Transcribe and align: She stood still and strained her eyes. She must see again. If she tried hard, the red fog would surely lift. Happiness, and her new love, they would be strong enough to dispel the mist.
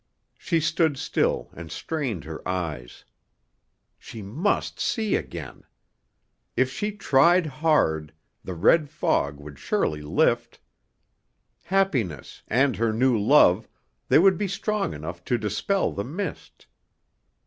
She 0.35 0.59
stood 0.59 0.97
still 0.97 1.51
and 1.53 1.71
strained 1.71 2.23
her 2.23 2.41
eyes. 2.49 3.05
She 3.99 4.23
must 4.23 4.79
see 4.79 5.15
again. 5.15 5.63
If 6.57 6.71
she 6.71 6.91
tried 6.93 7.45
hard, 7.45 8.11
the 8.43 8.55
red 8.55 8.89
fog 8.89 9.39
would 9.39 9.59
surely 9.59 10.01
lift. 10.01 10.59
Happiness, 11.65 12.41
and 12.47 12.77
her 12.77 12.91
new 12.91 13.15
love, 13.15 13.67
they 14.07 14.17
would 14.17 14.39
be 14.39 14.47
strong 14.47 14.95
enough 14.95 15.23
to 15.25 15.37
dispel 15.37 15.91
the 15.91 16.03
mist. 16.03 16.65